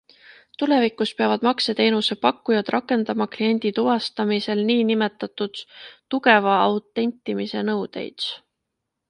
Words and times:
Tulevikus 0.61 1.09
peavad 1.17 1.43
makseteenuse 1.47 2.17
pakkujad 2.23 2.71
rakendama 2.75 3.27
kliendi 3.35 3.73
tuvastamisel 3.81 4.65
niinimetatud 4.71 5.63
tugeva 6.17 6.57
autentimise 6.65 7.65
nõudeid. 7.71 8.29